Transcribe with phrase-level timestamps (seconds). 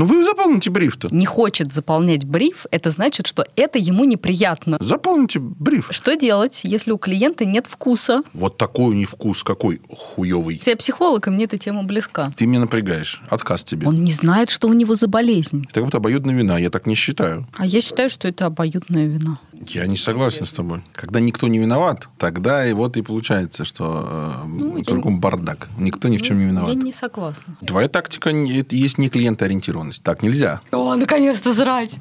[0.00, 1.08] ну вы заполните бриф-то.
[1.10, 4.78] Не хочет заполнять бриф, это значит, что это ему неприятно.
[4.80, 5.88] Заполните бриф.
[5.90, 8.22] Что делать, если у клиента нет вкуса?
[8.32, 10.58] Вот такой не вкус, какой хуёвый.
[10.64, 12.32] Я психолог, и мне эта тема близка.
[12.34, 13.20] Ты меня напрягаешь.
[13.28, 13.86] Отказ тебе.
[13.86, 15.64] Он не знает, что у него за болезнь.
[15.64, 17.46] Это как будто обоюдная вина, я так не считаю.
[17.58, 19.38] А я считаю, что это обоюдная вина.
[19.66, 20.82] Я не согласен с тобой.
[20.94, 25.68] Когда никто не виноват, тогда и вот и получается, что э, Ну, кругом бардак.
[25.76, 26.74] Никто ни в чем не Ну, виноват.
[26.74, 27.56] Я не согласна.
[27.66, 30.02] Твоя тактика не- это есть не клиентоориентированность.
[30.02, 30.60] Так нельзя.
[30.72, 31.94] О, наконец-то зрать.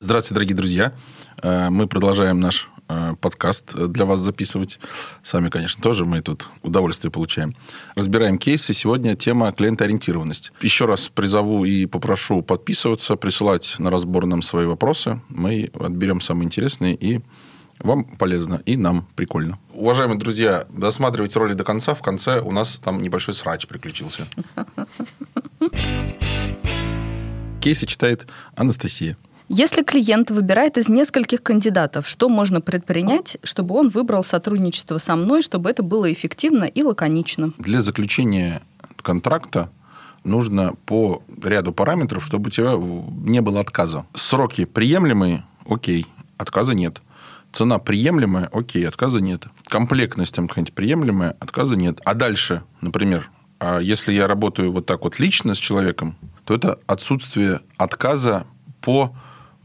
[0.00, 0.92] Здравствуйте, дорогие друзья.
[1.42, 2.68] Э, Мы продолжаем наш
[3.20, 4.78] подкаст э, для вас записывать.
[5.22, 7.54] Сами, конечно, тоже мы тут удовольствие получаем.
[7.94, 8.72] Разбираем кейсы.
[8.72, 10.52] Сегодня тема клиентоориентированность.
[10.60, 15.20] Еще раз призову и попрошу подписываться, присылать на разбор нам свои вопросы.
[15.28, 17.20] Мы отберем самые интересные и
[17.78, 19.58] вам полезно, и нам прикольно.
[19.74, 21.94] Уважаемые друзья, досматривайте роли до конца.
[21.94, 24.26] В конце у нас там небольшой срач приключился.
[27.60, 29.16] Кейсы читает Анастасия.
[29.54, 35.42] Если клиент выбирает из нескольких кандидатов, что можно предпринять, чтобы он выбрал сотрудничество со мной,
[35.42, 37.52] чтобы это было эффективно и лаконично?
[37.58, 38.62] Для заключения
[39.02, 39.68] контракта
[40.24, 42.78] нужно по ряду параметров, чтобы у тебя
[43.26, 44.06] не было отказа.
[44.14, 46.06] Сроки приемлемые, окей,
[46.38, 47.02] отказа нет.
[47.52, 49.48] Цена приемлемая, окей, отказа нет.
[49.66, 52.00] Комплектность там какая-нибудь приемлемая, отказа нет.
[52.06, 56.16] А дальше, например, а если я работаю вот так вот лично с человеком,
[56.46, 58.46] то это отсутствие отказа
[58.80, 59.14] по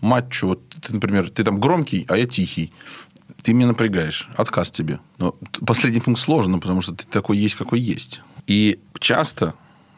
[0.02, 0.48] матчу.
[0.48, 2.74] Вот ты, например, ты там громкий, а я тихий.
[3.42, 4.30] Ты меня напрягаешь.
[4.36, 5.00] Отказ тебе.
[5.18, 8.22] Но последний пункт сложно, потому что ты такой есть, какой есть.
[8.48, 9.54] И часто,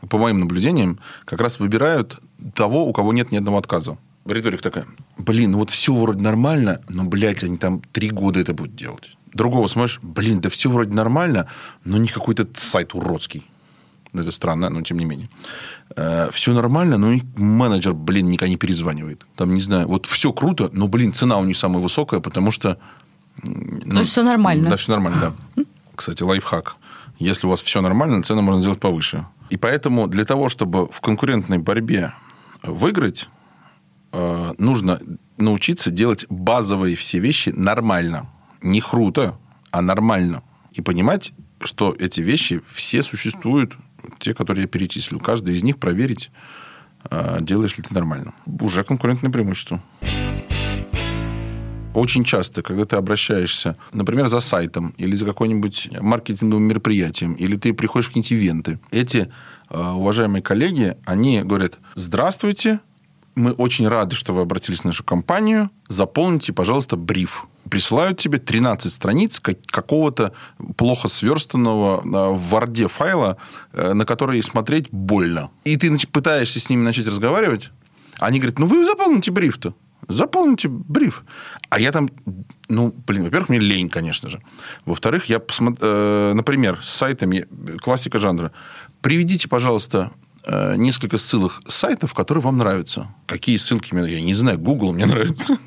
[0.09, 2.19] по моим наблюдениям, как раз выбирают
[2.53, 3.97] того, у кого нет ни одного отказа.
[4.25, 4.85] Риторика такая,
[5.17, 9.17] блин, ну вот все вроде нормально, но, блядь, они там три года это будут делать.
[9.33, 11.47] Другого смотришь, блин, да все вроде нормально,
[11.85, 13.48] но не какой-то сайт уродский.
[14.13, 15.29] Ну, это странно, но тем не менее.
[16.31, 19.25] все нормально, но менеджер, блин, никогда не перезванивает.
[19.35, 22.77] Там, не знаю, вот все круто, но, блин, цена у них самая высокая, потому что...
[23.43, 24.69] Ну, все нормально.
[24.69, 25.63] Да, все нормально, да.
[25.95, 26.77] Кстати, лайфхак.
[27.19, 29.27] Если у вас все нормально, цены можно сделать повыше.
[29.49, 32.13] И поэтому для того, чтобы в конкурентной борьбе
[32.63, 33.27] выиграть,
[34.13, 35.01] э, нужно
[35.37, 38.29] научиться делать базовые все вещи нормально.
[38.61, 39.37] Не круто,
[39.71, 40.43] а нормально.
[40.71, 43.73] И понимать, что эти вещи все существуют,
[44.19, 45.19] те, которые я перечислил.
[45.19, 46.31] Каждый из них проверить,
[47.09, 48.33] э, делаешь ли ты нормально.
[48.45, 49.81] Уже конкурентное преимущество.
[51.93, 57.73] Очень часто, когда ты обращаешься, например, за сайтом или за какой-нибудь маркетинговым мероприятием, или ты
[57.73, 59.31] приходишь в какие-нибудь ивенты, эти
[59.69, 62.79] э, уважаемые коллеги, они говорят, здравствуйте,
[63.35, 67.45] мы очень рады, что вы обратились в нашу компанию, заполните, пожалуйста, бриф.
[67.69, 70.33] Присылают тебе 13 страниц какого-то
[70.77, 73.37] плохо сверстанного э, в Варде файла,
[73.73, 75.49] э, на который смотреть больно.
[75.65, 77.71] И ты пытаешься с ними начать разговаривать,
[78.19, 79.73] они говорят, ну вы заполните бриф-то.
[80.07, 81.23] Заполните бриф.
[81.69, 82.09] А я там,
[82.67, 84.41] ну, блин, во-первых, мне лень, конечно же.
[84.85, 87.45] Во-вторых, я посмотрю, э, например, с сайтами,
[87.79, 88.51] классика жанра,
[89.01, 90.11] приведите, пожалуйста,
[90.45, 93.13] э, несколько ссылок сайтов, которые вам нравятся.
[93.27, 95.57] Какие ссылки мне, я не знаю, Google мне нравится.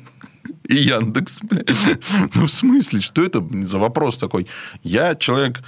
[0.67, 1.41] И Яндекс.
[2.35, 4.47] Ну, в смысле, что это за вопрос такой?
[4.83, 5.61] Я человек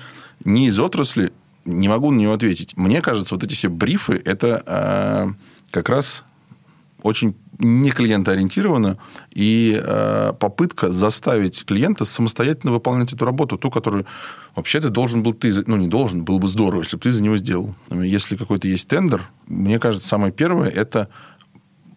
[0.44, 1.32] не из отрасли,
[1.66, 2.76] не могу на него ответить.
[2.78, 5.28] Мне кажется, вот эти все брифы, это э,
[5.72, 6.24] как раз
[7.02, 8.98] очень не клиентоориентировано,
[9.32, 14.06] и э, попытка заставить клиента самостоятельно выполнять эту работу, ту, которую
[14.56, 17.22] вообще ты должен был ты, ну, не должен, было бы здорово, если бы ты за
[17.22, 17.76] него сделал.
[17.92, 21.10] Если какой-то есть тендер, мне кажется, самое первое– это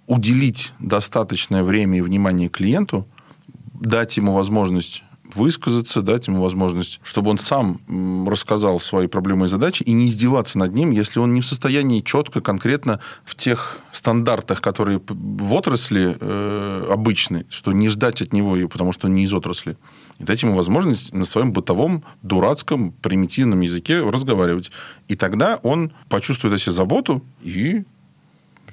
[0.08, 3.06] уделить достаточное время и внимание клиенту,
[3.74, 5.04] дать ему возможность
[5.34, 10.58] высказаться, дать ему возможность, чтобы он сам рассказал свои проблемы и задачи, и не издеваться
[10.58, 16.16] над ним, если он не в состоянии четко, конкретно в тех стандартах, которые в отрасли
[16.18, 19.76] э, обычны, что не ждать от него, потому что он не из отрасли.
[20.18, 24.70] И дать ему возможность на своем бытовом, дурацком, примитивном языке разговаривать.
[25.08, 27.84] И тогда он почувствует о себе заботу, и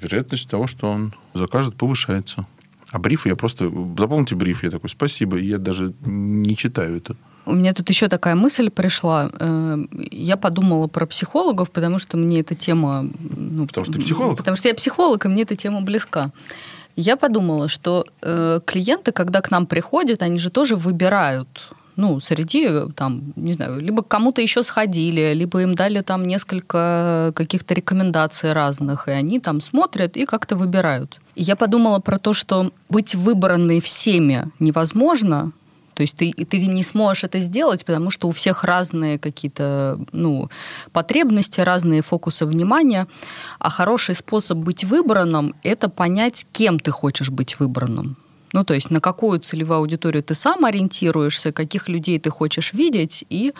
[0.00, 2.46] вероятность того, что он закажет, повышается.
[2.92, 3.70] А брифы я просто...
[3.98, 4.62] Запомните бриф.
[4.62, 5.36] Я такой, спасибо.
[5.38, 7.16] Я даже не читаю это.
[7.44, 9.30] У меня тут еще такая мысль пришла.
[10.10, 13.08] Я подумала про психологов, потому что мне эта тема...
[13.20, 14.36] Ну, потому что ты психолог?
[14.36, 16.32] Потому что я психолог, и мне эта тема близка.
[16.96, 22.68] Я подумала, что э, клиенты, когда к нам приходят, они же тоже выбирают ну, среди,
[22.94, 29.08] там, не знаю, либо кому-то еще сходили, либо им дали там несколько каких-то рекомендаций разных,
[29.08, 31.18] и они там смотрят и как-то выбирают.
[31.34, 35.52] И я подумала про то, что быть выбранной всеми невозможно,
[35.94, 40.50] То есть ты, ты не сможешь это сделать, потому что у всех разные какие-то ну,
[40.92, 43.06] потребности, разные фокусы внимания.
[43.58, 48.16] А хороший способ быть выбранным– это понять, кем ты хочешь быть выбранным.
[48.56, 53.22] Ну, то есть на какую целевую аудиторию ты сам ориентируешься, каких людей ты хочешь видеть,
[53.28, 53.52] и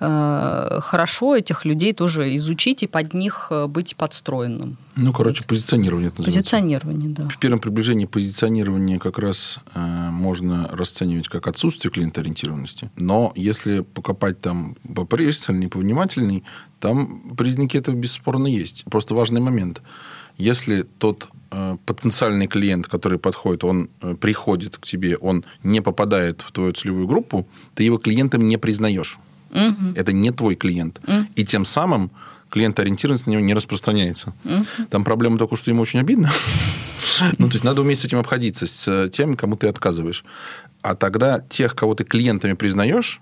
[0.00, 4.76] э, хорошо этих людей тоже изучить и под них э, быть подстроенным.
[4.96, 6.40] Ну, короче, позиционирование это называется.
[6.40, 7.28] Позиционирование, да.
[7.30, 9.80] В первом приближении позиционирования как раз э,
[10.10, 12.90] можно расценивать как отсутствие клиентоориентированности.
[12.98, 16.44] Но если покопать там попристальней, повнимательней,
[16.80, 18.84] там признаки этого бесспорно есть.
[18.90, 19.80] Просто важный момент.
[20.36, 21.28] Если тот
[21.84, 27.06] потенциальный клиент, который подходит, он э, приходит к тебе, он не попадает в твою целевую
[27.06, 29.18] группу, ты его клиентом не признаешь.
[29.50, 29.94] Угу.
[29.96, 31.00] Это не твой клиент.
[31.06, 31.26] Угу.
[31.36, 32.10] И тем самым
[32.50, 34.32] клиент-ориентированность на него не распространяется.
[34.44, 34.86] Угу.
[34.90, 36.30] Там проблема только, что ему очень обидно.
[37.38, 40.24] Ну, то есть надо уметь с этим обходиться, с э, тем, кому ты отказываешь.
[40.82, 43.20] А тогда тех, кого ты клиентами признаешь,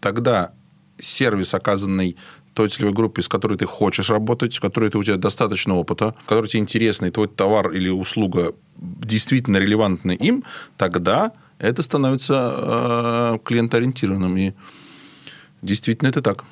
[0.00, 0.52] тогда
[0.98, 2.16] сервис, оказанный
[2.58, 6.16] той целевой группе, с которой ты хочешь работать, с которой ты, у тебя достаточно опыта,
[6.26, 10.42] который тебе интересный, и твой товар или услуга действительно релевантны им,
[10.76, 14.36] тогда это становится э, клиентоориентированным.
[14.38, 14.52] И
[15.62, 16.44] действительно это так.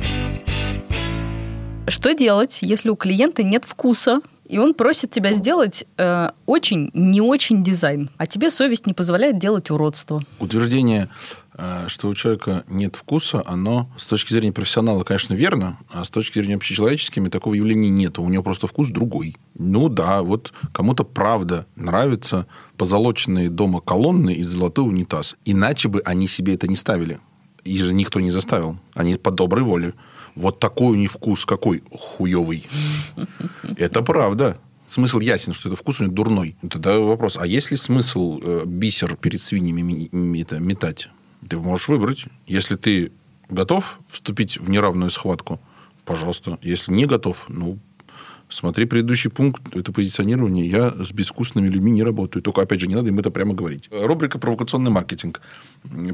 [1.89, 7.21] Что делать, если у клиента нет вкуса и он просит тебя сделать э, очень не
[7.21, 10.23] очень дизайн, а тебе совесть не позволяет делать уродство.
[10.39, 11.09] Утверждение,
[11.89, 16.39] что у человека нет вкуса, оно с точки зрения профессионала, конечно, верно, а с точки
[16.39, 18.19] зрения общечеловеческими такого явления нет.
[18.19, 19.37] У него просто вкус другой.
[19.55, 25.37] Ну да, вот кому-то правда нравятся позолоченные дома колонны и золотой унитаз.
[25.45, 27.21] Иначе бы они себе это не ставили.
[27.65, 28.79] И же никто не заставил.
[28.95, 29.95] Они по доброй воле
[30.37, 32.69] вот такой у них вкус какой хуевый.
[33.77, 34.59] Это правда.
[34.87, 36.57] Смысл ясен, что это вкус у них дурной.
[36.71, 41.09] Тогда вопрос, а есть ли смысл э, бисер перед свиньями метать?
[41.49, 42.27] Ты можешь выбрать.
[42.47, 43.13] Если ты
[43.49, 45.61] готов вступить в неравную схватку,
[46.05, 46.59] пожалуйста.
[46.63, 47.79] Если не готов, ну,
[48.49, 50.69] Смотри предыдущий пункт, это позиционирование.
[50.69, 52.43] Я с безвкусными людьми не работаю.
[52.43, 53.89] Только, опять же, не надо им это прямо говорить.
[53.91, 55.41] Рубрика «Провокационный маркетинг».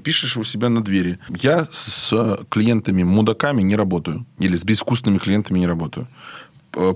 [0.03, 1.19] Пишешь у себя на двери.
[1.29, 4.25] Я с клиентами-мудаками не работаю.
[4.39, 6.09] Или с безвкусными клиентами не работаю.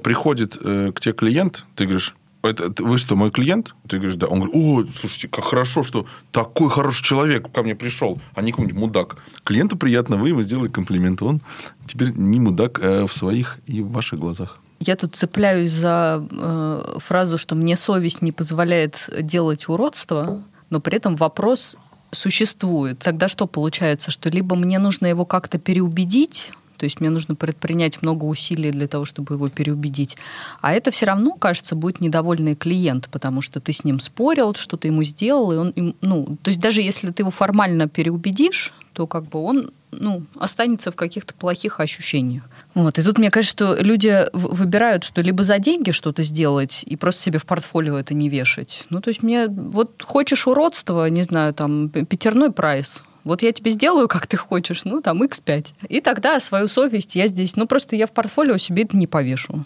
[0.03, 2.17] Приходит э, к тебе клиент, ты говоришь,
[2.49, 3.75] это, вы что, мой клиент?
[3.89, 4.27] Ты говоришь, да.
[4.27, 8.53] Он говорит, о, слушайте, как хорошо, что такой хороший человек ко мне пришел, а не
[8.53, 9.17] какой-нибудь мудак.
[9.45, 11.23] Клиенту приятно, вы ему сделали комплимент.
[11.23, 11.41] Он
[11.87, 14.61] теперь не мудак а в своих и в ваших глазах.
[14.79, 20.97] Я тут цепляюсь за э, фразу, что мне совесть не позволяет делать уродство, но при
[20.97, 21.77] этом вопрос
[22.13, 22.99] существует.
[22.99, 28.03] Тогда что получается, что либо мне нужно его как-то переубедить, то есть мне нужно предпринять
[28.03, 30.17] много усилий для того, чтобы его переубедить.
[30.61, 34.77] А это все равно, кажется, будет недовольный клиент, потому что ты с ним спорил, что
[34.77, 39.07] ты ему сделал, и он, ну, то есть даже если ты его формально переубедишь, то
[39.07, 42.49] как бы он ну, останется в каких-то плохих ощущениях.
[42.75, 42.99] Вот.
[42.99, 47.23] И тут мне кажется, что люди выбирают, что либо за деньги что-то сделать и просто
[47.23, 48.85] себе в портфолио это не вешать.
[48.91, 53.73] Ну, то есть мне вот хочешь уродства, не знаю, там, пятерной прайс, вот я тебе
[53.73, 55.67] сделаю, как ты хочешь, ну, там, x5.
[55.89, 59.65] И тогда свою совесть я здесь, ну, просто я в портфолио себе это не повешу.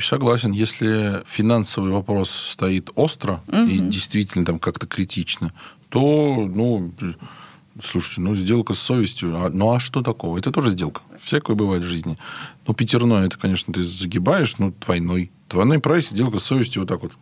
[0.00, 0.52] Согласен.
[0.52, 3.64] Если финансовый вопрос стоит остро угу.
[3.64, 5.52] и действительно там как-то критично,
[5.88, 6.92] то, ну,
[7.82, 9.36] Слушайте, ну, сделка с совестью.
[9.36, 10.38] А, ну, а что такого?
[10.38, 11.02] Это тоже сделка.
[11.22, 12.16] Всякое бывает в жизни.
[12.66, 15.30] Ну, пятерной, это, конечно, ты загибаешь, ну, двойной.
[15.50, 17.12] Двойной прайс, сделка с совестью вот так вот.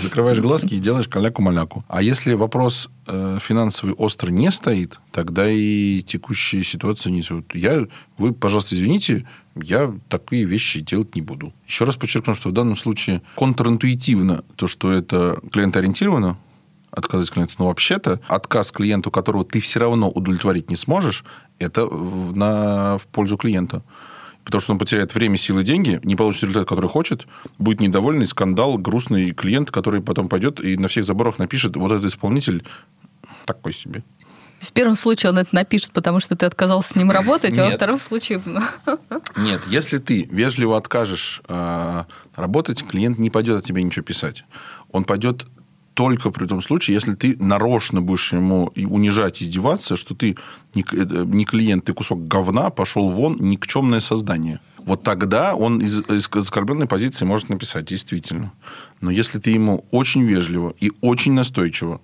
[0.00, 1.84] Закрываешь глазки и делаешь каляку-маляку.
[1.86, 7.22] А если вопрос э, финансовый остро не стоит, тогда и текущая ситуация не...
[7.54, 11.52] Я, вы, пожалуйста, извините, я такие вещи делать не буду.
[11.66, 16.38] Еще раз подчеркну, что в данном случае контринтуитивно то, что это клиентоориентировано,
[16.90, 17.54] отказать клиенту.
[17.58, 21.24] Но вообще-то отказ клиенту, которого ты все равно удовлетворить не сможешь,
[21.58, 23.82] это на, в пользу клиента.
[24.44, 27.26] Потому что он потеряет время, силы, деньги, не получит результат, который хочет,
[27.58, 32.06] будет недовольный, скандал, грустный клиент, который потом пойдет и на всех заборах напишет, вот этот
[32.06, 32.64] исполнитель
[33.44, 34.02] такой себе.
[34.60, 37.70] В первом случае он это напишет, потому что ты отказался с ним работать, а во
[37.70, 38.42] втором случае...
[39.36, 42.04] Нет, если ты вежливо откажешь э,
[42.34, 44.44] работать, клиент не пойдет от тебя ничего писать.
[44.90, 45.46] Он пойдет
[45.98, 50.36] только при том случае, если ты нарочно будешь ему унижать, издеваться, что ты
[50.72, 50.84] не,
[51.44, 54.60] клиент, ты кусок говна, пошел вон, никчемное создание.
[54.78, 58.52] Вот тогда он из, из оскорбленной позиции может написать, действительно.
[59.00, 62.00] Но если ты ему очень вежливо и очень настойчиво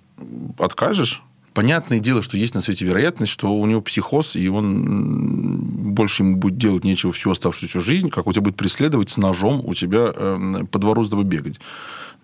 [0.59, 1.23] откажешь,
[1.53, 6.35] понятное дело, что есть на свете вероятность, что у него психоз, и он больше ему
[6.35, 10.11] будет делать нечего всю оставшуюся жизнь, как у тебя будет преследовать с ножом, у тебя
[10.13, 11.61] э, по двору с тобой бегать.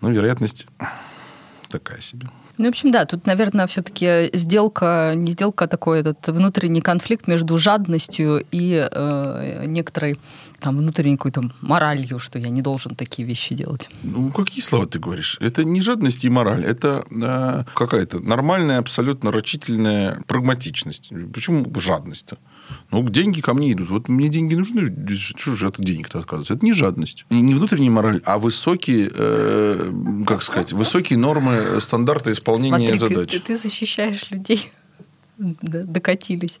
[0.02, 0.66] Но вероятность
[1.72, 2.28] такая себе.
[2.58, 7.26] Ну, в общем, да, тут, наверное, все-таки сделка, не сделка, а такой этот внутренний конфликт
[7.26, 10.20] между жадностью и э, некоторой
[10.62, 13.88] там внутренней какой-то моралью, что я не должен такие вещи делать.
[14.02, 15.36] Ну, какие слова ты говоришь?
[15.40, 21.12] Это не жадность и мораль, это э, какая-то нормальная, абсолютно рачительная прагматичность.
[21.34, 22.38] Почему жадность-то?
[22.92, 23.90] Ну, деньги ко мне идут.
[23.90, 24.94] Вот мне деньги нужны.
[25.16, 26.54] Что же от денег-то отказываться?
[26.54, 27.26] Это не жадность.
[27.28, 33.30] Не внутренняя мораль, а высокие, э, как сказать, высокие нормы стандарта исполнения Смотри, задач.
[33.32, 34.70] Ты, ты защищаешь людей.
[35.38, 36.60] Докатились.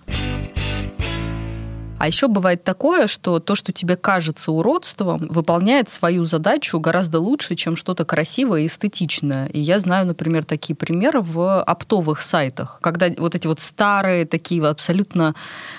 [2.01, 7.53] А еще бывает такое, что то, что тебе кажется уродством, выполняет свою задачу гораздо лучше,
[7.53, 9.45] чем что-то красивое и эстетичное.
[9.49, 14.67] И я знаю, например, такие примеры в оптовых сайтах, когда вот эти вот старые, такие
[14.67, 15.35] абсолютно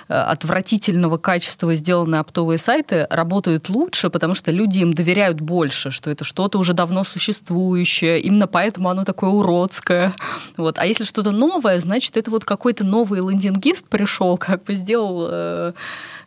[0.09, 6.09] э, отвратительного качества сделанные оптовые сайты работают лучше, потому что люди им доверяют больше, что
[6.09, 10.15] это что-то уже давно существующее, именно поэтому оно такое уродское.
[10.57, 10.79] Вот.
[10.79, 15.73] А если что-то новое, значит, это вот какой-то новый лендингист пришел, как бы сделал э,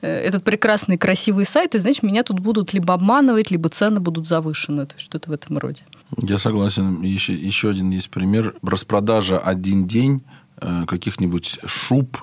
[0.05, 4.85] этот прекрасный красивый сайт, и, значит, меня тут будут либо обманывать, либо цены будут завышены.
[4.85, 5.81] То есть что-то в этом роде.
[6.17, 7.01] Я согласен.
[7.01, 8.55] Еще, еще один есть пример.
[8.61, 10.23] Распродажа один день
[10.61, 12.17] э, каких-нибудь шуб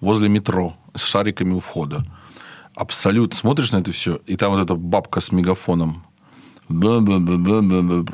[0.00, 2.04] возле метро с шариками у входа.
[2.74, 3.36] Абсолютно.
[3.36, 6.04] Смотришь на это все, и там вот эта бабка с мегафоном.
[6.68, 7.00] Да.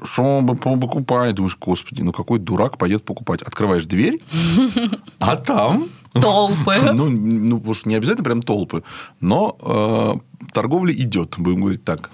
[0.04, 1.34] Что он покупает?
[1.34, 3.42] Думаешь, господи, ну какой дурак пойдет покупать?
[3.42, 4.22] Открываешь дверь,
[5.18, 6.74] а там Толпы.
[6.94, 8.82] Ну, ну, потому что не обязательно прям толпы,
[9.20, 12.10] но э, торговля идет, будем говорить так.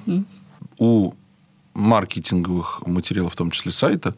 [0.79, 1.13] У
[1.75, 4.15] маркетинговых материалов, в том числе сайта,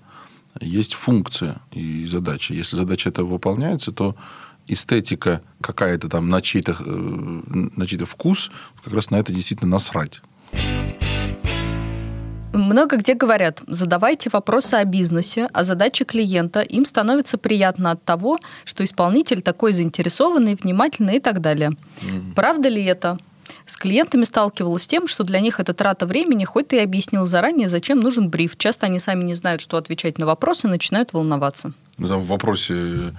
[0.60, 2.54] есть функция и задача.
[2.54, 4.16] Если задача эта выполняется, то
[4.68, 7.40] эстетика какая-то там на чей-то, э,
[7.76, 8.50] на чей-то вкус,
[8.84, 10.22] как раз на это действительно насрать.
[12.52, 16.61] Много где говорят, задавайте вопросы о бизнесе, о задаче клиента.
[16.61, 21.71] Им становится приятно от того, что исполнитель такой заинтересованный, внимательный и так далее.
[21.71, 22.35] Mm-hmm.
[22.35, 23.18] Правда ли это?
[23.66, 27.26] С клиентами сталкивалась с тем, что для них это трата времени, хоть ты и объяснил
[27.26, 28.56] заранее, зачем нужен бриф.
[28.56, 31.73] Часто они сами не знают, что отвечать на вопросы, начинают волноваться.
[31.99, 33.14] Ну, там в вопросе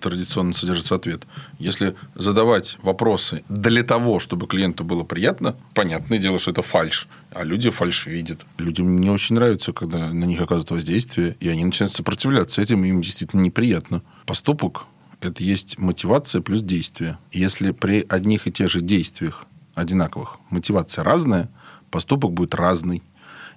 [0.00, 1.26] традиционно содержится ответ.
[1.58, 7.08] Если задавать вопросы для того, чтобы клиенту было приятно, понятное дело, что это фальш.
[7.30, 8.46] А люди фальш видят.
[8.58, 13.02] Людям не очень нравится, когда на них оказывает воздействие, и они начинают сопротивляться этим, им
[13.02, 14.02] действительно неприятно.
[14.26, 14.86] Поступок–
[15.20, 17.18] это есть мотивация плюс действие.
[17.32, 19.44] если при одних и тех же действиях
[19.74, 21.50] одинаковых мотивация разная,
[21.90, 23.02] поступок будет разный.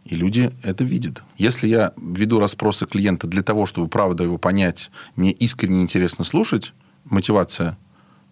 [0.06, 1.24] И люди это видят.
[1.38, 6.74] Если я веду расспросы клиента для того, чтобы правда его понять, мне искренне интересно слушать,
[7.06, 7.78] мотивация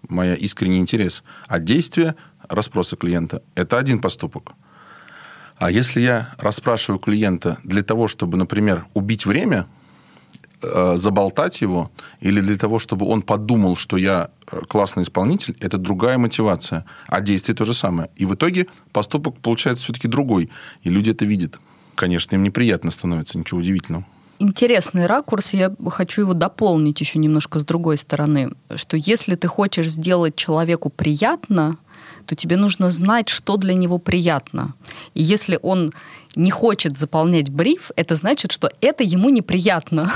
[0.07, 2.15] моя искренний интерес, а действие
[2.47, 4.53] расспроса клиента– это один поступок.
[5.57, 9.67] А если я расспрашиваю клиента для того, чтобы, например, убить время,
[10.61, 16.17] заболтать его, или для того, чтобы он подумал, что я э, классный исполнитель, это другая
[16.17, 16.85] мотивация.
[17.07, 18.09] А действие то же самое.
[18.17, 20.49] И в итоге поступок получается все-таки другой.
[20.83, 21.59] И люди это видят.
[21.95, 24.05] Конечно, им неприятно становится, ничего удивительного
[24.39, 29.89] интересный ракурс, я хочу его дополнить еще немножко с другой стороны, что если ты хочешь
[29.89, 31.77] сделать человеку приятно,
[32.25, 34.73] то тебе нужно знать, что для него приятно.
[35.13, 35.91] И если он
[36.36, 40.12] не хочет заполнять бриф, это значит, что это ему неприятно.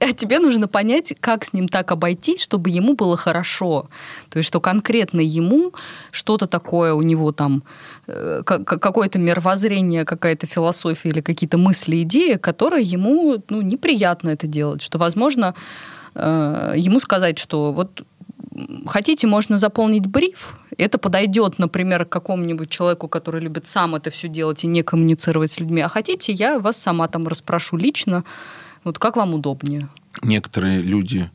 [0.00, 3.88] А тебе нужно понять, как с ним так обойтись, чтобы ему было хорошо.
[4.28, 5.72] То есть, что конкретно ему
[6.10, 7.62] что-то такое у него там,
[8.06, 14.82] э, какое-то мировоззрение, какая-то философия или какие-то мысли, идеи, которые ему ну, неприятно это делать.
[14.82, 15.54] Что, возможно,
[16.14, 18.02] э, ему сказать, что вот
[18.86, 20.58] хотите, можно заполнить бриф.
[20.78, 25.52] Это подойдет, например, к какому-нибудь человеку, который любит сам это все делать и не коммуницировать
[25.52, 25.80] с людьми.
[25.82, 28.24] А хотите, я вас сама там расспрошу лично,
[28.84, 29.88] вот как вам удобнее?
[30.22, 31.30] Некоторые люди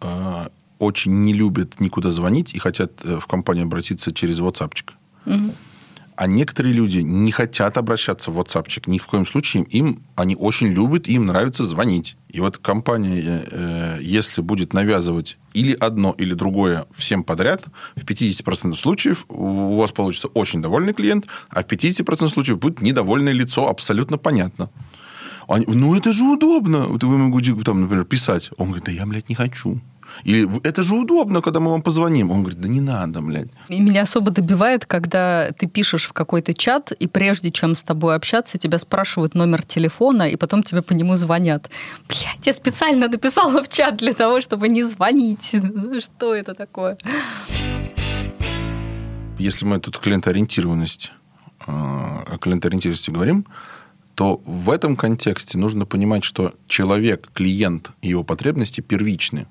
[0.00, 4.72] э, очень не любят никуда звонить и хотят э, в компанию обратиться через WhatsApp.
[5.26, 5.54] Угу.
[6.16, 8.82] А некоторые люди не хотят обращаться в WhatsApp.
[8.86, 12.16] Ни в коем случае им они очень любят, им нравится звонить.
[12.28, 17.64] И вот компания, э, если будет навязывать или одно, или другое всем подряд,
[17.96, 23.32] в 50% случаев у вас получится очень довольный клиент, а в 50% случаев будет недовольное
[23.32, 24.70] лицо, абсолютно понятно.
[25.48, 26.86] Они, ну, это же удобно.
[26.86, 28.50] Вот вы могу, там, например, писать.
[28.56, 29.80] Он говорит, да я, блядь, не хочу.
[30.22, 32.30] Или это же удобно, когда мы вам позвоним.
[32.30, 33.48] Он говорит, да не надо, блядь.
[33.68, 38.58] Меня особо добивает, когда ты пишешь в какой-то чат, и прежде чем с тобой общаться,
[38.58, 41.70] тебя спрашивают номер телефона, и потом тебе по нему звонят.
[42.08, 45.54] Блядь, я специально написала в чат для того, чтобы не звонить.
[46.00, 46.96] Что это такое?
[49.38, 51.12] Если мы тут клиентоориентированность
[51.66, 53.46] о клиентоориентированности говорим,
[54.14, 59.46] то в этом контексте нужно понимать, что человек, клиент и его потребности первичны.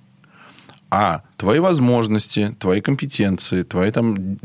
[0.95, 4.37] А твои возможности, твои компетенции, твои там,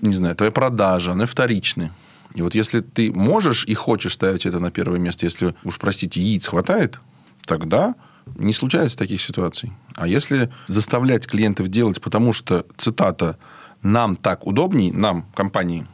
[0.00, 1.90] не знаю, твоя продажа, они вторичны.
[2.36, 6.20] И вот если ты можешь и хочешь ставить это на первое место, если, уж простите,
[6.20, 7.00] яиц хватает,
[7.46, 7.96] тогда
[8.36, 9.72] не случается таких ситуаций.
[9.96, 13.36] А если заставлять клиентов делать, потому что, цитата,
[13.82, 15.88] нам так удобней, нам, компании,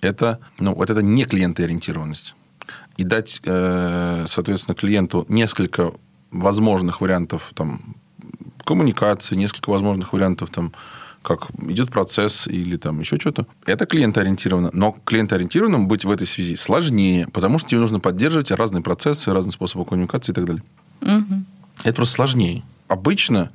[0.00, 2.34] это, ну, вот это не клиентоориентированность.
[2.96, 5.92] И дать, э, соответственно, клиенту несколько
[6.30, 7.96] возможных вариантов там,
[8.66, 10.72] коммуникации, несколько возможных вариантов там,
[11.22, 13.46] как идет процесс или там еще что-то.
[13.64, 14.70] Это клиентоориентировано.
[14.72, 19.52] Но клиентоориентированным быть в этой связи сложнее, потому что тебе нужно поддерживать разные процессы, разные
[19.52, 20.62] способы коммуникации и так далее.
[21.00, 21.44] Угу.
[21.84, 22.62] Это просто сложнее.
[22.88, 23.50] Обычно,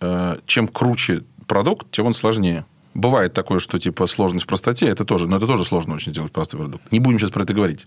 [0.00, 2.64] э, чем круче продукт, тем он сложнее.
[2.94, 6.32] Бывает такое, что типа сложность в простоте, это тоже, но это тоже сложно очень сделать
[6.32, 6.92] простой продукт.
[6.92, 7.86] Не будем сейчас про это говорить.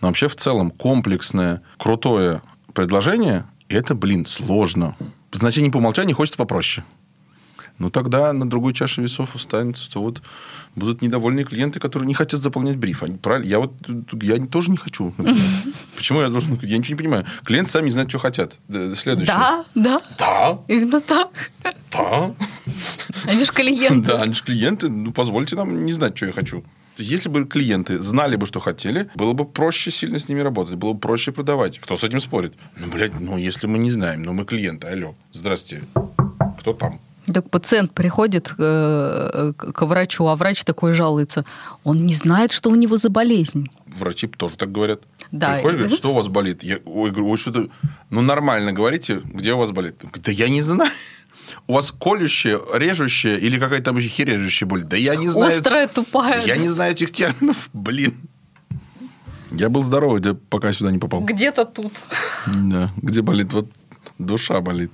[0.00, 2.42] Но вообще в целом комплексное, крутое
[2.74, 4.96] предложение, это, блин, сложно.
[5.34, 6.84] Значение по умолчанию хочется попроще.
[7.78, 10.22] Ну, тогда на другой чаше весов останется, что вот
[10.76, 13.02] будут недовольные клиенты, которые не хотят заполнять бриф.
[13.02, 13.48] Они, правильно?
[13.48, 13.72] Я вот
[14.22, 15.12] я тоже не хочу.
[15.96, 16.56] Почему я должен...
[16.62, 17.26] Я ничего не понимаю.
[17.44, 18.54] Клиенты сами не знают, что хотят.
[18.68, 19.34] Следующее.
[19.36, 20.00] Да, да.
[20.16, 20.58] Да.
[20.68, 21.50] Именно так.
[21.90, 22.32] Да.
[23.24, 24.06] Они же клиенты.
[24.06, 24.88] Да, они же клиенты.
[24.88, 26.62] Ну, позвольте нам не знать, что я хочу.
[26.96, 30.92] Если бы клиенты знали бы, что хотели, было бы проще сильно с ними работать, было
[30.92, 31.78] бы проще продавать.
[31.78, 32.54] Кто с этим спорит?
[32.78, 35.82] Ну, блядь, ну, если мы не знаем, ну, мы клиенты, алло, здрасте,
[36.58, 37.00] кто там?
[37.32, 41.46] Так пациент приходит э, к врачу, а врач такой жалуется.
[41.82, 43.70] Он не знает, что у него за болезнь.
[43.86, 45.00] Врачи тоже так говорят.
[45.30, 45.54] Да.
[45.54, 46.62] Приходишь, говорит, что у вас болит?
[46.62, 47.68] Я, ой, говорю, ой, что-то...
[48.10, 49.96] Ну, нормально говорите, где у вас болит?
[50.16, 50.90] Да я не знаю.
[51.66, 54.82] У вас колющая, режущая или какая-то там еще хережущая боль?
[54.82, 55.52] Да я не знаю.
[55.56, 56.44] Острая, тупая.
[56.44, 57.68] Я не знаю этих терминов.
[57.72, 58.14] Блин.
[59.50, 61.20] Я был здоровый, пока сюда не попал.
[61.20, 61.92] Где-то тут.
[62.46, 63.52] Да, где болит?
[63.52, 63.70] Вот
[64.18, 64.90] душа болит.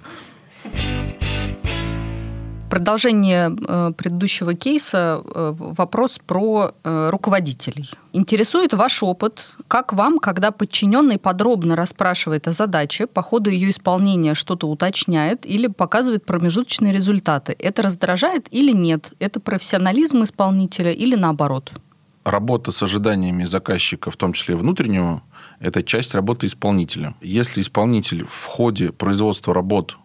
[2.70, 7.90] Продолжение э, предыдущего кейса э, вопрос про э, руководителей.
[8.12, 14.34] Интересует ваш опыт, как вам, когда подчиненный подробно расспрашивает о задаче, по ходу ее исполнения
[14.34, 17.56] что-то уточняет или показывает промежуточные результаты.
[17.58, 19.14] Это раздражает или нет?
[19.18, 21.72] Это профессионализм исполнителя или наоборот?
[22.22, 25.22] Работа с ожиданиями заказчика, в том числе внутреннего,
[25.58, 27.16] это часть работы исполнителя.
[27.20, 29.96] Если исполнитель в ходе производства работ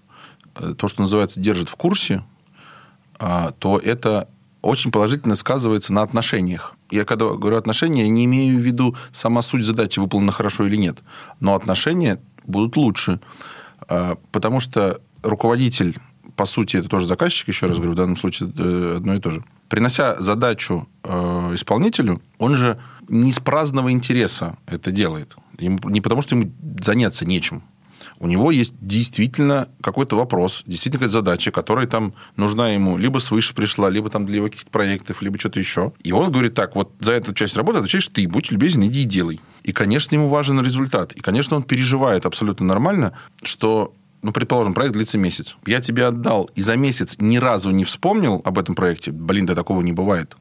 [0.77, 2.23] то, что называется, держит в курсе,
[3.17, 4.27] то это
[4.65, 6.75] очень положительно сказывается на отношениях.
[6.89, 10.75] Я когда говорю отношения, я не имею в виду сама суть задачи, выполнена хорошо или
[10.75, 11.03] нет.
[11.39, 13.19] Но отношения будут лучше.
[13.87, 15.99] А, потому что руководитель,
[16.35, 19.29] по сути, это тоже заказчик, еще раз говорю, в данном случае э, одно и то
[19.29, 19.43] же.
[19.69, 25.35] Принося задачу э, исполнителю, он же не с праздного интереса это делает.
[25.59, 26.51] Не потому, что ему
[26.81, 27.63] заняться нечем
[28.25, 33.53] у него есть действительно какой-то вопрос, действительно какая-то задача, которая там нужна ему, либо свыше
[33.53, 35.93] пришла, либо там для его каких-то проектов, либо что-то еще.
[36.03, 39.05] И он говорит, так, вот за эту часть работы отвечаешь ты, будь любезен, иди и
[39.05, 39.39] делай.
[39.61, 41.13] И, конечно, ему важен результат.
[41.13, 45.55] И, конечно, он переживает абсолютно нормально, что ну, предположим, проект длится месяц.
[45.67, 49.11] Я тебе отдал и за месяц ни разу не вспомнил об этом проекте.
[49.11, 50.35] Блин, да такого не бывает.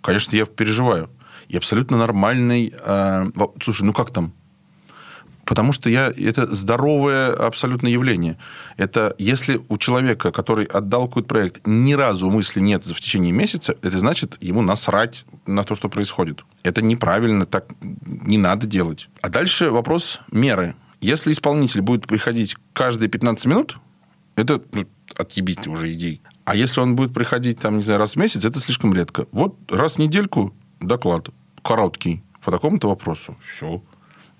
[0.00, 1.08] Конечно, я переживаю.
[1.46, 2.74] И абсолютно нормальный...
[2.84, 3.30] Э,
[3.62, 4.32] слушай, ну как там?
[5.44, 8.38] Потому что я, это здоровое абсолютно явление.
[8.76, 13.76] Это если у человека, который отдал какой-то проект, ни разу мысли нет в течение месяца,
[13.82, 16.44] это значит, ему насрать на то, что происходит.
[16.62, 19.08] Это неправильно, так не надо делать.
[19.20, 20.76] А дальше вопрос меры.
[21.00, 23.78] Если исполнитель будет приходить каждые 15 минут,
[24.36, 26.22] это ну, отъебись уже идей.
[26.44, 29.26] А если он будет приходить, там, не знаю, раз в месяц, это слишком редко.
[29.32, 31.28] Вот раз в недельку доклад
[31.62, 33.36] короткий по такому-то вопросу.
[33.48, 33.82] Все.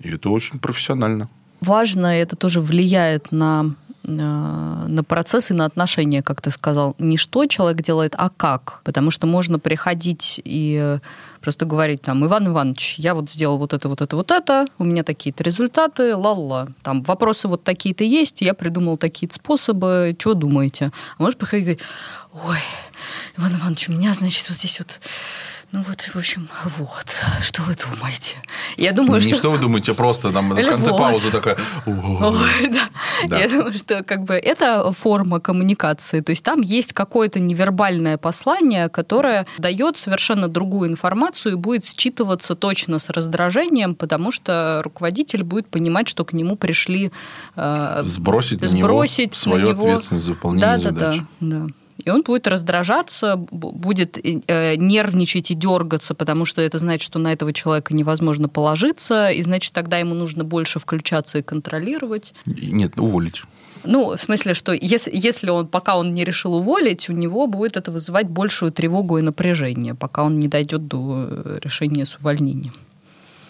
[0.03, 1.29] И это очень профессионально.
[1.61, 6.95] Важно, это тоже влияет на э, на процесс и на отношения, как ты сказал.
[6.99, 8.81] Не что человек делает, а как.
[8.83, 10.99] Потому что можно приходить и
[11.39, 14.83] просто говорить там, Иван Иванович, я вот сделал вот это, вот это, вот это, у
[14.83, 16.67] меня такие-то результаты, ла-ла.
[16.81, 20.91] Там вопросы вот такие-то есть, я придумал такие-то способы, что думаете?
[21.17, 21.83] А можешь приходить и говорить,
[22.33, 22.59] ой,
[23.37, 24.99] Иван Иванович, у меня, значит, вот здесь вот
[25.73, 27.07] ну вот, в общем, вот,
[27.41, 28.35] что вы думаете?
[28.77, 29.37] Я думаю, не что...
[29.37, 30.99] что вы думаете, просто там в конце вот.
[30.99, 31.57] паузы такая...
[31.87, 32.89] Ой, да.
[33.27, 33.39] да.
[33.39, 36.21] Я думаю, что как бы это форма коммуникации.
[36.21, 42.53] То есть там есть какое-то невербальное послание, которое дает совершенно другую информацию и будет считываться
[42.53, 47.11] точно с раздражением, потому что руководитель будет понимать, что к нему пришли...
[47.55, 49.81] Э, сбросить, сбросить на него свою на него...
[49.81, 51.15] ответственность за выполнение да, задач.
[51.17, 51.73] Да, да, да.
[52.05, 57.31] И он будет раздражаться, будет э, нервничать и дергаться, потому что это значит, что на
[57.31, 62.33] этого человека невозможно положиться, и значит, тогда ему нужно больше включаться и контролировать.
[62.45, 63.43] Нет, уволить.
[63.85, 67.77] Ну, в смысле, что если, если он, пока он не решил уволить, у него будет
[67.77, 72.73] это вызывать большую тревогу и напряжение, пока он не дойдет до э, решения с увольнением.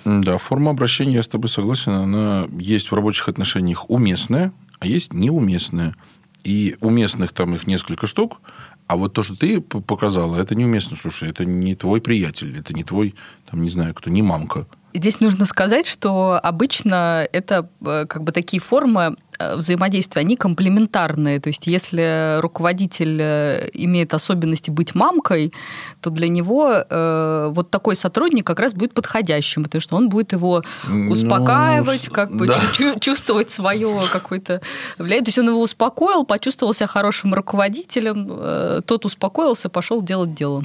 [0.06, 5.14] Да, форма обращения, я с тобой согласен, она есть в рабочих отношениях уместная, а есть
[5.14, 5.96] неуместная.
[6.44, 8.42] И уместных там их несколько штук,
[8.88, 10.98] а вот то, что ты показала, это неуместно.
[10.98, 13.16] Слушай, это не твой приятель, это не твой,
[13.50, 14.68] там, не знаю кто, не мамка.
[14.94, 21.40] Здесь нужно сказать, что обычно это э, как бы такие формы взаимодействия, они комплементарные.
[21.40, 25.54] То есть, если руководитель э, имеет особенности быть мамкой,
[26.02, 30.34] то для него э, вот такой сотрудник как раз будет подходящим, потому что он будет
[30.34, 32.60] его ну, успокаивать, ну, как бы да.
[33.00, 34.62] чувствовать свое какое-то
[34.98, 35.26] влияние.
[35.26, 40.64] То есть, он его успокоил, почувствовал себя хорошим руководителем, э, тот успокоился, пошел делать дело.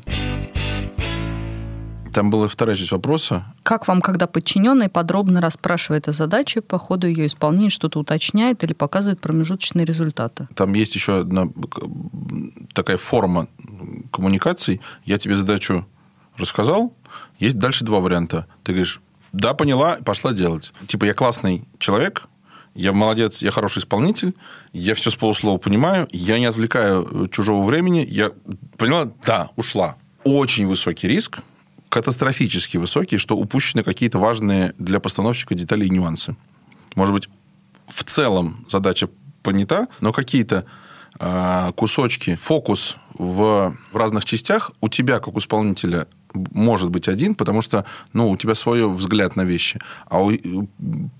[2.18, 3.44] Там была вторая часть вопроса.
[3.62, 8.72] Как вам, когда подчиненный подробно расспрашивает о задаче, по ходу ее исполнения что-то уточняет или
[8.72, 10.48] показывает промежуточные результаты?
[10.56, 11.46] Там есть еще одна
[12.72, 13.46] такая форма
[14.10, 14.80] коммуникаций.
[15.04, 15.86] Я тебе задачу
[16.36, 16.92] рассказал,
[17.38, 18.48] есть дальше два варианта.
[18.64, 19.00] Ты говоришь,
[19.32, 20.72] да, поняла, пошла делать.
[20.88, 22.24] Типа, я классный человек,
[22.74, 24.34] я молодец, я хороший исполнитель,
[24.72, 28.32] я все с полуслова понимаю, я не отвлекаю чужого времени, я
[28.76, 29.94] поняла, да, ушла.
[30.24, 31.42] Очень высокий риск,
[31.88, 36.36] катастрофически высокий, что упущены какие-то важные для постановщика детали и нюансы.
[36.94, 37.28] Может быть,
[37.88, 39.08] в целом задача
[39.42, 40.64] понята, но какие-то
[41.18, 47.34] э, кусочки, фокус в, в разных частях у тебя, как у исполнителя, может быть один,
[47.34, 49.80] потому что ну, у тебя свой взгляд на вещи.
[50.06, 50.32] А у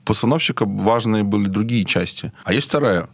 [0.04, 2.32] постановщика важные были другие части.
[2.44, 3.08] А есть вторая.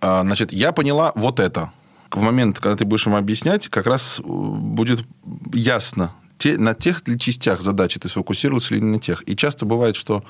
[0.00, 1.72] А, значит, я поняла вот это.
[2.10, 5.04] В момент, когда ты будешь им объяснять, как раз будет
[5.52, 9.22] ясно те, на тех ли частях задачи ты сфокусировался или на тех.
[9.26, 10.24] И часто бывает, что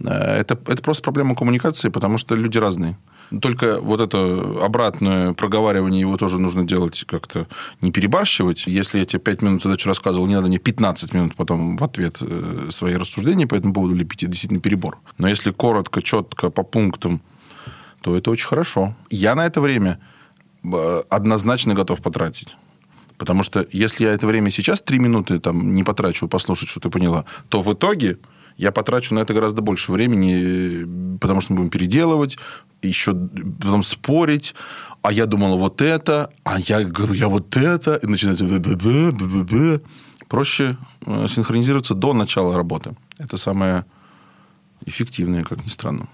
[0.00, 2.96] э, это, это просто проблема коммуникации, потому что люди разные.
[3.40, 7.46] Только вот это обратное проговаривание его тоже нужно делать как-то
[7.80, 8.66] не перебарщивать.
[8.66, 12.18] Если я тебе 5 минут задачу рассказывал, не надо мне 15 минут потом в ответ
[12.20, 14.22] э, свои рассуждения по этому поводу лепить.
[14.22, 14.98] Это действительно перебор.
[15.18, 17.22] Но если коротко, четко, по пунктам,
[18.02, 18.94] то это очень хорошо.
[19.10, 19.98] Я на это время
[20.64, 22.56] э, однозначно готов потратить.
[23.18, 26.90] Потому что если я это время сейчас три минуты там, не потрачу послушать, что ты
[26.90, 28.18] поняла, то в итоге
[28.56, 32.38] я потрачу на это гораздо больше времени, потому что мы будем переделывать,
[32.82, 33.14] еще
[33.60, 34.54] потом спорить.
[35.02, 37.96] А я думала вот это, а я говорю, я вот это.
[37.96, 39.80] И начинается б -б -б, б -б -б.
[40.28, 42.94] Проще э, синхронизироваться до начала работы.
[43.18, 43.84] Это самое
[44.86, 46.08] эффективное, как ни странно.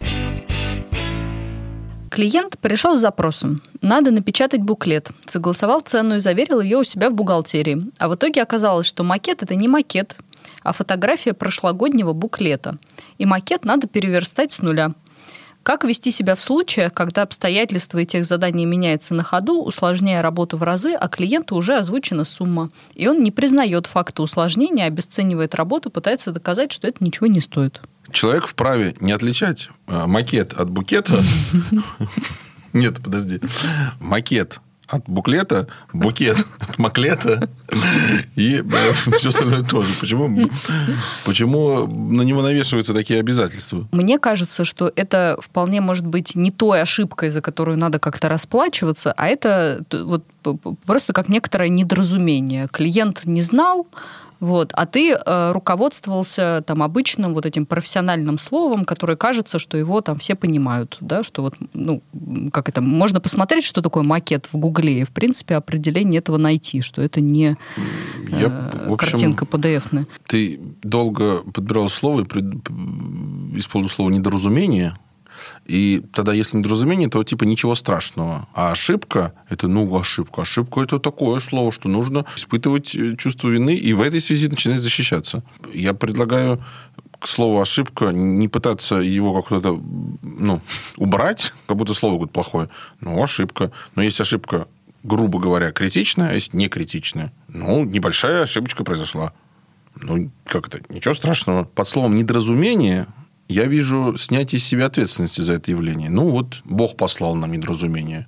[2.18, 3.62] Клиент пришел с запросом.
[3.80, 5.12] Надо напечатать буклет.
[5.28, 7.92] Согласовал цену и заверил ее у себя в бухгалтерии.
[8.00, 10.16] А в итоге оказалось, что макет– это не макет,
[10.64, 12.78] а фотография прошлогоднего буклета.
[13.18, 14.94] И макет надо переверстать с нуля.
[15.62, 20.56] Как вести себя в случаях, когда обстоятельства и тех заданий меняются на ходу, усложняя работу
[20.56, 22.70] в разы, а клиенту уже озвучена сумма.
[22.94, 27.80] И он не признает факта усложнения, обесценивает работу, пытается доказать, что это ничего не стоит.
[28.12, 31.22] Человек вправе не отличать э, макет от букета.
[32.72, 33.40] Нет, подожди.
[34.00, 37.50] Макет от буклета, букет от маклета
[38.36, 39.92] и э, все остальное тоже.
[40.00, 40.48] Почему,
[41.24, 43.86] почему на него навешиваются такие обязательства?
[43.92, 49.12] Мне кажется, что это вполне может быть не той ошибкой, за которую надо как-то расплачиваться,
[49.12, 50.24] а это вот
[50.86, 52.68] просто как некоторое недоразумение.
[52.68, 53.86] Клиент не знал,
[54.40, 54.70] вот.
[54.74, 60.18] А ты э, руководствовался там обычным вот этим профессиональным словом, которое кажется, что его там
[60.18, 62.02] все понимают, да, что вот, ну,
[62.52, 66.82] как это, можно посмотреть, что такое макет в Гугле, и, в принципе, определение этого найти,
[66.82, 67.57] что это не
[68.28, 70.06] Я, в общем, картинка PDF-ная.
[70.26, 74.96] Ты долго подбирал слово использовал слово «недоразумение»,
[75.66, 78.48] и тогда, если недоразумение, то типа ничего страшного.
[78.54, 80.42] А ошибка– это, ну, ошибка.
[80.42, 84.80] Ошибка– это такое слово, что нужно испытывать э, чувство вины и в этой связи начинать
[84.80, 85.42] защищаться.
[85.72, 86.62] Я предлагаю
[87.18, 89.80] к слову ошибка, не пытаться его как-то
[90.22, 90.60] ну,
[90.96, 92.68] убрать, как будто слово будет плохое.
[93.00, 93.72] Ну, ошибка.
[93.94, 94.68] Но есть ошибка,
[95.08, 97.32] грубо говоря, критичная, а есть не критичная.
[97.48, 99.32] Ну, небольшая ошибочка произошла.
[99.96, 100.80] Ну, как это?
[100.92, 101.64] Ничего страшного.
[101.64, 103.06] Под словом недоразумение
[103.48, 106.10] я вижу снятие из себя ответственности за это явление.
[106.10, 108.26] Ну, вот Бог послал нам недоразумение.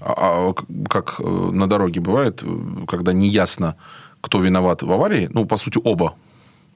[0.00, 0.54] А, а
[0.88, 2.42] как э, на дороге бывает,
[2.88, 3.76] когда неясно,
[4.20, 6.16] кто виноват в аварии, ну, по сути, оба.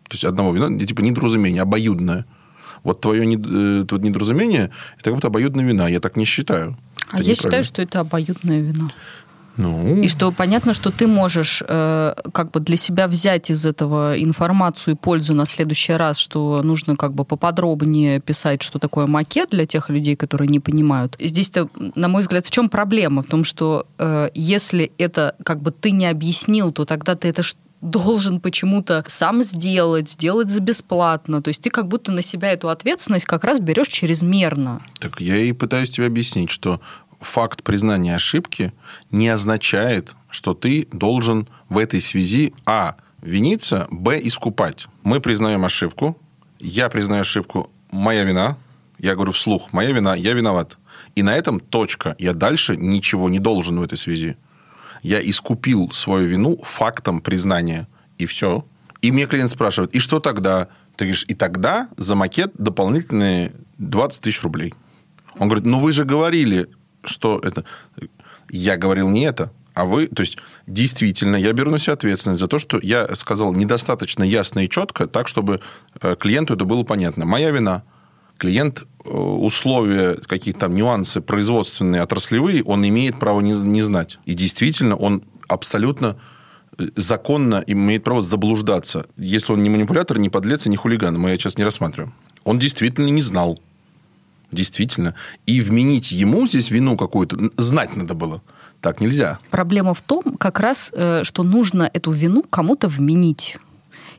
[0.05, 2.25] То есть, одного вина, типа недоразумение, обоюдное.
[2.85, 5.89] Вот твое э, недоразумение, это как будто обоюдная вина.
[5.89, 6.79] Я так не считаю.
[7.11, 8.91] А я считаю, что это обоюдная вина.
[9.57, 14.21] Ну, И что понятно, что ты можешь э, как бы для себя взять из этого
[14.21, 19.51] информацию и пользу на следующий раз, что нужно как бы поподробнее писать, что такое макет
[19.51, 21.17] для тех людей, которые не понимают.
[21.19, 23.23] Здесь-то, на мой взгляд, в чем проблема?
[23.23, 27.43] В том, что э, если это как бы ты не объяснил, то тогда ты это
[27.81, 31.43] должен почему-то сам сделать, сделать за бесплатно.
[31.43, 34.83] То есть ты как будто на себя эту ответственность как раз берешь чрезмерно.
[34.99, 36.81] Так я и пытаюсь тебе объяснить, что
[37.21, 38.73] факт признания ошибки
[39.11, 42.97] не означает, что ты должен в этой связи а.
[43.23, 44.21] виниться, б.
[44.23, 44.87] искупать.
[45.03, 46.19] Мы признаем ошибку,
[46.59, 48.57] я признаю ошибку, моя вина,
[48.99, 50.77] я говорю вслух, моя вина, я виноват.
[51.15, 52.15] И на этом точка.
[52.19, 54.37] Я дальше ничего не должен в этой связи.
[55.03, 57.89] Я искупил свою вину фактом признания.
[58.19, 58.67] И все.
[59.01, 60.69] И мне клиент спрашивает, и что тогда?
[60.97, 64.75] Ты говоришь, и тогда за макет дополнительные 20 тысяч рублей.
[65.39, 66.69] Он говорит, ну вы же говорили,
[67.05, 67.65] что это...
[68.51, 70.07] Я говорил не это, а вы...
[70.09, 74.61] То есть, действительно, я беру на себя ответственность за то, что я сказал недостаточно ясно
[74.61, 75.61] и четко, так, чтобы
[76.01, 77.25] э, клиенту это было понятно.
[77.25, 77.83] Моя вина.
[78.39, 84.19] Клиент э, условия, какие-то там нюансы производственные, отраслевые, он имеет право не, не знать.
[84.25, 86.17] И действительно, он абсолютно
[86.79, 89.07] э, законно имеет право заблуждаться.
[89.17, 92.15] Если он не манипулятор, не подлец и не хулиган, мы сейчас не рассматриваем.
[92.45, 93.61] Он действительно не знал.
[94.53, 95.15] Действительно.
[95.47, 98.43] И вменить ему здесь вину какую-то знать надо было.
[98.81, 99.39] Так нельзя.
[99.51, 103.59] Проблема в том, как раз, э, что нужно эту вину кому-то вменить.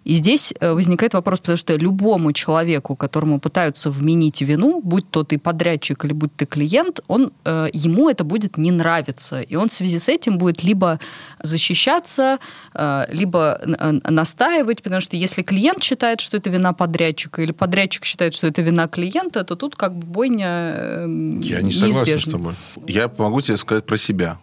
[0.03, 5.23] И здесь э, возникает вопрос, потому что любому человеку, которому пытаются вменить вину, будь то
[5.23, 9.41] ты подрядчик или будь ты клиент, он, э, ему это будет не нравиться.
[9.41, 10.99] И он в связи с этим будет либо
[11.43, 12.39] защищаться,
[12.73, 13.61] э, либо
[14.09, 18.63] настаивать, потому что если клиент считает, что это вина подрядчика, или подрядчик считает, что это
[18.63, 21.05] вина клиента, то тут как бы бойня э,
[21.41, 22.29] Я не согласен неизбежна.
[22.29, 22.53] с тобой.
[22.87, 24.39] Я могу тебе сказать про себя.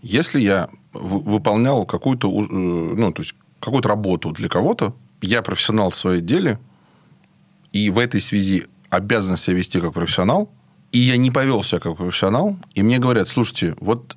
[0.00, 6.24] Если я выполнял какую-то, ну, то есть какую-то работу для кого-то, я профессионал в своем
[6.24, 6.58] деле,
[7.72, 10.50] и в этой связи обязан себя вести как профессионал,
[10.92, 14.16] и я не повел себя как профессионал, и мне говорят, слушайте, вот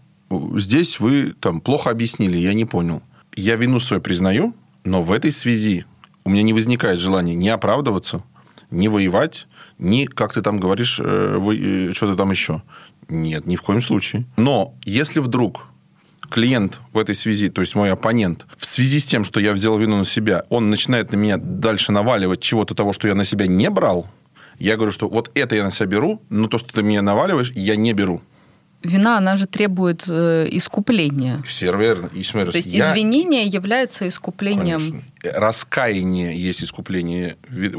[0.57, 3.01] здесь вы там плохо объяснили, я не понял.
[3.35, 5.85] Я вину свою признаю, но в этой связи
[6.25, 8.23] у меня не возникает желания не оправдываться,
[8.71, 9.47] не воевать,
[9.79, 12.61] ни, как ты там говоришь, э, вы- э, что-то там еще.
[13.07, 14.25] Нет, ни в коем случае.
[14.37, 15.65] Но если вдруг
[16.29, 19.77] клиент в этой связи, то есть мой оппонент, в связи с тем, что я взял
[19.77, 23.47] вину на себя, он начинает на меня дальше наваливать чего-то того, что я на себя
[23.47, 24.07] не брал,
[24.59, 27.51] я говорю, что вот это я на себя беру, но то, что ты мне наваливаешь,
[27.55, 28.21] я не беру.
[28.81, 31.41] Вина, она же требует э, искупления.
[31.45, 32.09] Все верно.
[32.13, 34.79] И смотри, То есть я- извинение является искуплением.
[34.79, 35.01] Конечно.
[35.23, 37.35] Раскаяние есть искупление.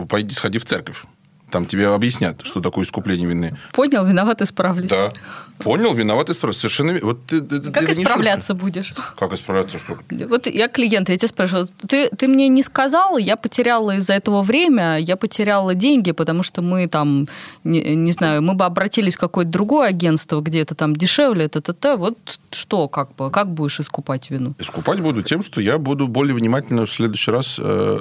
[0.08, 1.02] Пойди, сходи в церковь.
[1.50, 3.56] Там тебе объяснят, что такое искупление вины.
[3.72, 4.90] Понял, виноват, исправлюсь.
[4.90, 5.12] Да.
[5.58, 6.52] Понял, виноват и строй.
[6.54, 6.98] Совершенно.
[7.02, 8.94] Вот ты, ты- ты- Как это не исправляться будешь?
[9.18, 9.78] Как исправляться?
[9.78, 9.98] Что?
[10.28, 14.42] Вот я клиент, я тебя спрашиваю, ты, ты мне не сказал, я потеряла из-за этого
[14.42, 17.26] время, я потеряла деньги, потому что мы там,
[17.64, 21.96] не, не знаю, мы бы обратились в какое-то другое агентство, где это там дешевле, т-т-т.
[21.96, 24.54] Вот что, как бы, как будешь искупать вину?
[24.58, 28.00] Искупать буду тем, что я буду более внимательно в следующий раз э,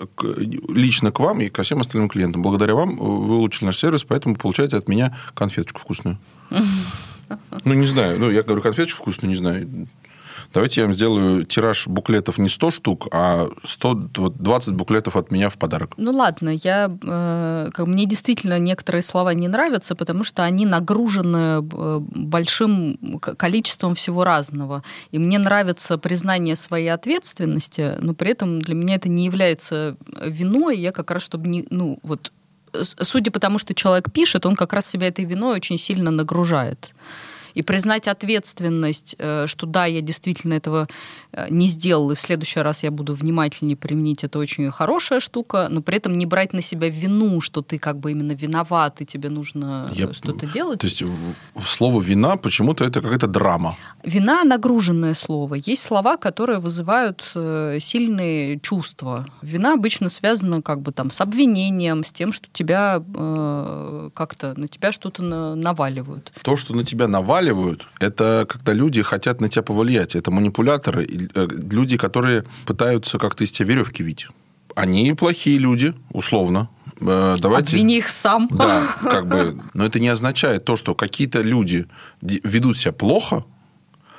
[0.70, 2.42] лично к вам и ко всем остальным клиентам.
[2.42, 6.18] Благодаря вам э, вы улучшили наш сервис, поэтому получаете от меня конфеточку вкусную.
[7.64, 8.20] Ну, не знаю.
[8.20, 9.88] Ну, я говорю, конфеточку вкусную, не знаю.
[10.54, 15.32] Давайте я вам сделаю тираж буклетов не 100 штук, а 100, вот 20 буклетов от
[15.32, 15.94] меня в подарок.
[15.98, 21.62] Ну ладно, я, э, как, мне действительно некоторые слова не нравятся, потому что они нагружены
[21.62, 24.84] э, большим количеством всего разного.
[25.12, 30.80] И мне нравится признание своей ответственности, но при этом для меня это не является виной.
[30.80, 32.32] Я как раз, чтобы не, ну вот,
[32.82, 36.94] судя по тому, что человек пишет, он как раз себя этой виной очень сильно нагружает.
[37.60, 40.88] И признать ответственность, э, что да, я действительно этого
[41.34, 45.68] э, не сделал, и в следующий раз я буду внимательнее применить, это очень хорошая штука,
[45.70, 49.06] но при этом не брать на себя вину, что ты как бы именно виноват, и
[49.06, 50.80] тебе нужно Я- что-то делать.
[50.80, 51.04] То есть
[51.66, 53.76] слово «вина» почему-то это какая-то драма.
[54.06, 55.56] Вина нагруженное слово.
[55.56, 59.26] Есть слова, которые вызывают э, сильные чувства.
[59.42, 64.68] Вина обычно связана как бы там с обвинением, с тем, что тебя э, как-то на
[64.70, 66.32] тебя что-то на- наваливают.
[66.42, 67.49] То, что на тебя наваливают,
[68.00, 70.16] это когда люди хотят на тебя повлиять.
[70.16, 74.28] Это манипуляторы, э, люди, которые пытаются как-то из тебя веревки вить.
[74.76, 76.70] Они плохие люди, условно.
[77.02, 77.72] Э, Давайте...
[77.76, 78.48] Обвини их сам.
[78.52, 81.88] Да, как бы, но это не означает то, что какие-то люди
[82.22, 83.44] ди- ведут себя плохо.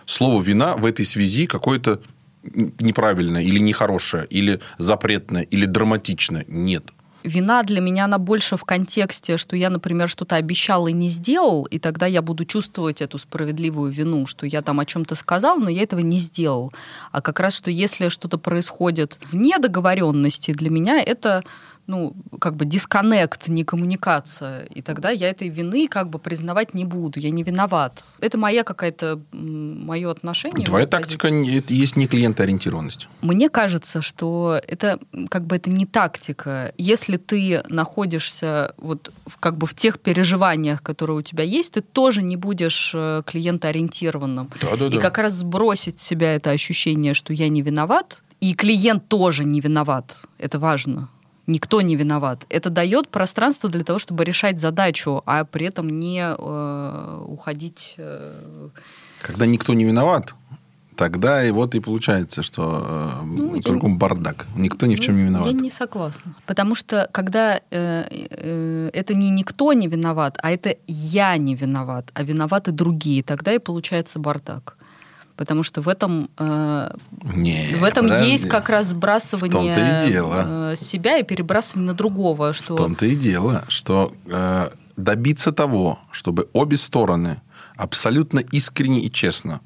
[0.06, 2.00] Слово вина в этой связи какое-то
[2.42, 6.44] неправильное или нехорошее, или запретное, или драматичное.
[6.48, 6.84] Нет.
[7.22, 11.64] Вина для меня, она больше в контексте, что я, например, что-то обещал и не сделал,
[11.64, 15.68] и тогда я буду чувствовать эту справедливую вину, что я там о чем-то сказал, но
[15.68, 16.72] я этого не сделал.
[17.12, 21.44] А как раз, что если что-то происходит вне договоренности, для меня это
[21.90, 24.64] ну, как бы дисконнект, не коммуникация.
[24.66, 27.18] И тогда я этой вины как бы признавать не буду.
[27.18, 28.04] Я не виноват.
[28.20, 30.64] Это моя какая-то, мое отношение.
[30.64, 33.08] Твоя тактика это есть не клиентоориентированность.
[33.22, 36.72] Мне кажется, что это как бы это не тактика.
[36.78, 41.80] Если ты находишься вот в, как бы в тех переживаниях, которые у тебя есть, ты
[41.80, 44.48] тоже не будешь э, клиентоориентированным.
[44.62, 45.00] Да, да, и да.
[45.00, 49.60] как раз сбросить с себя это ощущение, что я не виноват, и клиент тоже не
[49.60, 50.18] виноват.
[50.38, 51.08] Это важно
[51.50, 52.46] никто не виноват.
[52.48, 57.94] Это дает пространство для того, чтобы решать задачу, а при этом не э, уходить.
[57.98, 58.68] Э...
[59.22, 60.34] Когда никто не виноват,
[60.96, 63.98] тогда и вот и получается, что э, ну, кругом я...
[63.98, 64.46] бардак.
[64.56, 65.46] Никто ни в чем не виноват.
[65.46, 66.34] Я не согласна.
[66.46, 72.10] Потому что когда э, э, это не никто не виноват, а это я не виноват,
[72.14, 74.76] а виноваты другие, тогда и получается бардак
[75.40, 76.90] потому что в этом, э,
[77.34, 80.72] Не, в этом есть как раз сбрасывание и дело.
[80.72, 82.52] Э, себя и перебрасывание на другого.
[82.52, 82.74] Что...
[82.74, 87.40] В том-то и дело, что э, добиться того, чтобы обе стороны
[87.74, 89.60] абсолютно искренне и честно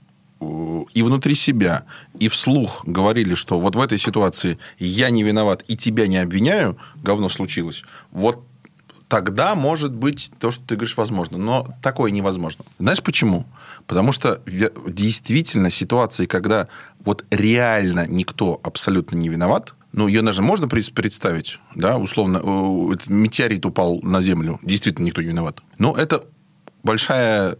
[0.92, 1.84] и внутри себя,
[2.20, 6.76] и вслух говорили, что вот в этой ситуации я не виноват и тебя не обвиняю,
[7.02, 7.82] говно случилось.
[8.12, 8.44] Вот
[9.14, 11.38] тогда может быть то, что ты говоришь, возможно.
[11.38, 12.64] Но такое невозможно.
[12.80, 13.46] Знаешь почему?
[13.86, 14.42] Потому что
[14.88, 16.66] действительно ситуации, когда
[17.04, 22.38] вот реально никто абсолютно не виноват, ну, ее даже можно представить, да, условно,
[23.06, 25.60] метеорит упал на Землю, действительно никто не виноват.
[25.78, 26.24] Но это
[26.82, 27.56] большая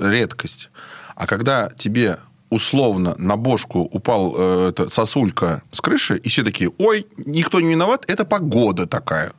[0.00, 0.70] редкость.
[1.14, 2.18] А когда тебе
[2.50, 7.70] условно на бошку упал э, эта сосулька с крыши, и все такие, ой, никто не
[7.70, 9.34] виноват, это погода такая.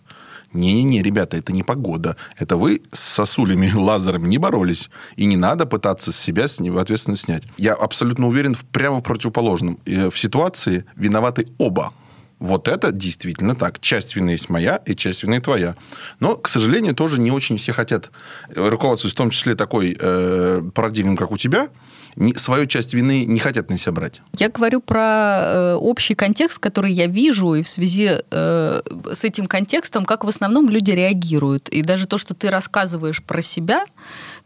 [0.53, 2.15] Не-не-не, ребята, это не погода.
[2.37, 4.89] Это вы с сосулями, лазерами не боролись.
[5.15, 7.43] И не надо пытаться с себя с него ответственность снять.
[7.57, 9.79] Я абсолютно уверен в, прямо в противоположном.
[9.85, 11.93] В ситуации виноваты оба.
[12.39, 13.79] Вот это действительно так.
[13.79, 15.75] Часть вины есть моя, и часть вины твоя.
[16.19, 18.11] Но, к сожалению, тоже не очень все хотят
[18.53, 21.69] руководствоваться, в том числе такой э, парадигмой, как у тебя,
[22.17, 24.21] не, свою часть вины не хотят на себя брать.
[24.37, 28.81] Я говорю про э, общий контекст, который я вижу, и в связи э,
[29.13, 31.69] с этим контекстом, как в основном люди реагируют.
[31.69, 33.85] И даже то, что ты рассказываешь про себя,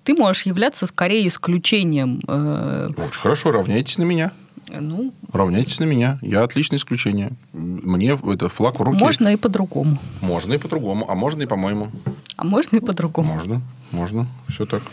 [0.03, 2.21] ты можешь являться скорее исключением.
[2.27, 2.89] Э...
[2.97, 4.31] Очень хорошо, равняйтесь на меня.
[4.67, 6.19] Ну, Равняйтесь на меня.
[6.21, 7.31] Я отличное исключение.
[7.51, 8.99] Мне это флаг в руки.
[8.99, 9.97] Можно и по-другому.
[10.21, 11.89] Можно и по-другому, а можно и по-моему.
[12.38, 13.34] А можно и по-другому.
[13.34, 14.27] Можно, можно.
[14.47, 14.84] Все так.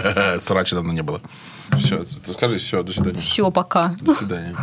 [0.40, 1.20] Срача давно не было.
[1.78, 3.20] Все, скажи, все, до свидания.
[3.20, 3.96] Все, пока.
[4.00, 4.56] До свидания.